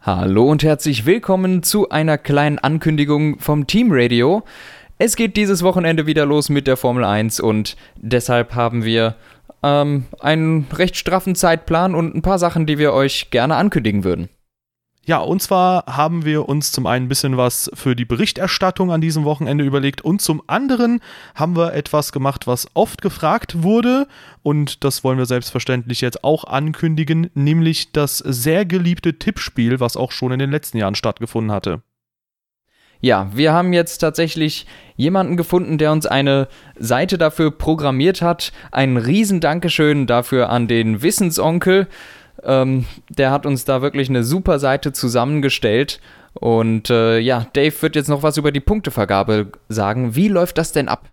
[0.00, 4.44] Hallo und herzlich willkommen zu einer kleinen Ankündigung vom Team Radio.
[4.96, 9.16] Es geht dieses Wochenende wieder los mit der Formel 1 und deshalb haben wir
[9.64, 14.28] ähm, einen recht straffen Zeitplan und ein paar Sachen, die wir euch gerne ankündigen würden.
[15.08, 19.00] Ja, und zwar haben wir uns zum einen ein bisschen was für die Berichterstattung an
[19.00, 21.00] diesem Wochenende überlegt und zum anderen
[21.34, 24.06] haben wir etwas gemacht, was oft gefragt wurde
[24.42, 30.12] und das wollen wir selbstverständlich jetzt auch ankündigen, nämlich das sehr geliebte Tippspiel, was auch
[30.12, 31.80] schon in den letzten Jahren stattgefunden hatte.
[33.00, 34.66] Ja, wir haben jetzt tatsächlich
[34.96, 36.48] jemanden gefunden, der uns eine
[36.78, 38.52] Seite dafür programmiert hat.
[38.72, 41.86] Ein riesen Dankeschön dafür an den Wissensonkel.
[42.42, 46.00] Ähm, der hat uns da wirklich eine super Seite zusammengestellt.
[46.34, 50.14] Und äh, ja, Dave wird jetzt noch was über die Punktevergabe sagen.
[50.14, 51.08] Wie läuft das denn ab?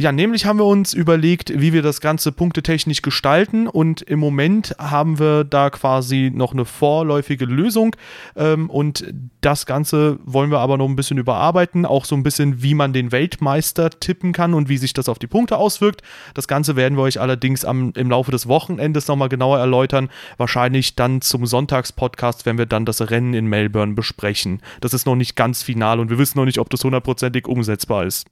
[0.00, 4.74] Ja, nämlich haben wir uns überlegt, wie wir das Ganze punktetechnisch gestalten und im Moment
[4.78, 7.94] haben wir da quasi noch eine vorläufige Lösung
[8.34, 12.62] ähm, und das Ganze wollen wir aber noch ein bisschen überarbeiten, auch so ein bisschen,
[12.62, 16.00] wie man den Weltmeister tippen kann und wie sich das auf die Punkte auswirkt.
[16.32, 20.96] Das Ganze werden wir euch allerdings am, im Laufe des Wochenendes nochmal genauer erläutern, wahrscheinlich
[20.96, 24.62] dann zum Sonntagspodcast, wenn wir dann das Rennen in Melbourne besprechen.
[24.80, 28.06] Das ist noch nicht ganz final und wir wissen noch nicht, ob das hundertprozentig umsetzbar
[28.06, 28.26] ist.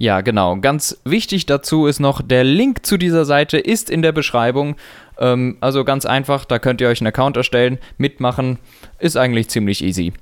[0.00, 0.56] Ja, genau.
[0.56, 4.76] Ganz wichtig dazu ist noch, der Link zu dieser Seite ist in der Beschreibung.
[5.18, 8.58] Ähm, also ganz einfach, da könnt ihr euch einen Account erstellen, mitmachen.
[8.98, 10.14] Ist eigentlich ziemlich easy.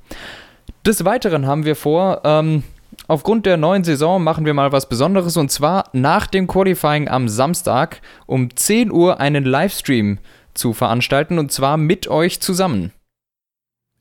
[0.85, 2.65] Des Weiteren haben wir vor, ähm,
[3.07, 7.29] aufgrund der neuen Saison machen wir mal was Besonderes und zwar nach dem Qualifying am
[7.29, 10.19] Samstag um 10 Uhr einen Livestream
[10.55, 12.91] zu veranstalten und zwar mit euch zusammen.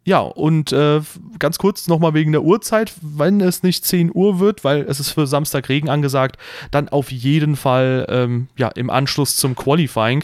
[0.08, 1.02] Ja, und äh,
[1.38, 5.12] ganz kurz nochmal wegen der Uhrzeit, wenn es nicht 10 Uhr wird, weil es ist
[5.12, 6.38] für Samstag Regen angesagt,
[6.72, 10.24] dann auf jeden Fall ähm, ja, im Anschluss zum Qualifying.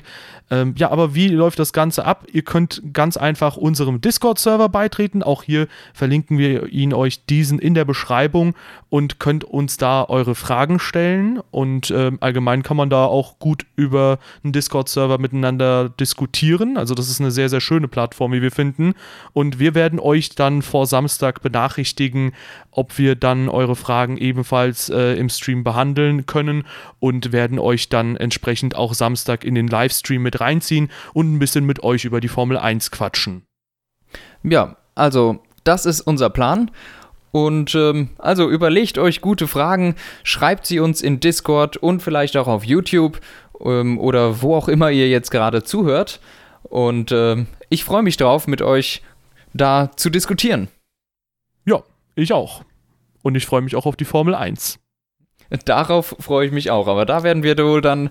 [0.54, 2.28] Ähm, ja, aber wie läuft das Ganze ab?
[2.32, 5.24] Ihr könnt ganz einfach unserem Discord-Server beitreten.
[5.24, 8.54] Auch hier verlinken wir ihn euch diesen in der Beschreibung
[8.90, 11.40] und könnt uns da eure Fragen stellen.
[11.50, 16.78] Und ähm, allgemein kann man da auch gut über einen Discord-Server miteinander diskutieren.
[16.78, 18.94] Also das ist eine sehr, sehr schöne Plattform, wie wir finden.
[19.34, 22.34] Und wir werden euch dann vor Samstag benachrichtigen,
[22.72, 26.66] ob wir dann eure Fragen ebenfalls äh, im Stream behandeln können
[27.00, 31.66] und werden euch dann entsprechend auch Samstag in den Livestream mit reinziehen und ein bisschen
[31.66, 33.46] mit euch über die Formel 1 quatschen.
[34.44, 36.72] Ja, also das ist unser Plan.
[37.32, 42.48] Und ähm, also überlegt euch gute Fragen, schreibt sie uns in Discord und vielleicht auch
[42.48, 43.20] auf YouTube
[43.64, 46.20] ähm, oder wo auch immer ihr jetzt gerade zuhört.
[46.62, 49.02] Und ähm, ich freue mich drauf, mit euch
[49.54, 50.68] da zu diskutieren.
[51.66, 51.84] Ja,
[52.16, 52.64] ich auch.
[53.22, 54.80] Und ich freue mich auch auf die Formel 1.
[55.66, 58.10] Darauf freue ich mich auch, aber da werden wir wohl dann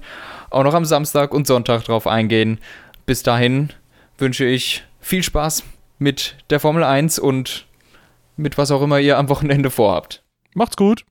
[0.51, 2.59] auch noch am Samstag und Sonntag drauf eingehen.
[3.05, 3.73] Bis dahin
[4.17, 5.65] wünsche ich viel Spaß
[5.99, 7.67] mit der Formel 1 und
[8.37, 10.23] mit was auch immer ihr am Wochenende vorhabt.
[10.55, 11.05] Macht's gut.